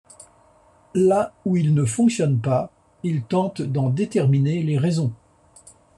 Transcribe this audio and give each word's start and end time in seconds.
Là 0.95 1.31
où 1.45 1.57
ils 1.57 1.75
ne 1.75 1.85
fonctionnent 1.85 2.39
pas, 2.41 2.71
il 3.03 3.21
tente 3.21 3.61
d'en 3.61 3.91
déterminer 3.91 4.63
les 4.63 4.79
raisons. 4.79 5.13